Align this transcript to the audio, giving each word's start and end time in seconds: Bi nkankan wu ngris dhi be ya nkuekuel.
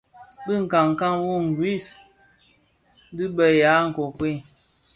Bi 0.45 0.53
nkankan 0.63 1.15
wu 1.25 1.35
ngris 1.47 1.87
dhi 3.15 3.25
be 3.35 3.45
ya 3.61 3.71
nkuekuel. 3.87 4.37